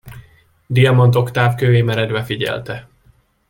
Diamant 0.67 1.15
Oktáv 1.15 1.55
kővé 1.55 1.81
meredve 1.81 2.23
figyelte. 2.23 2.87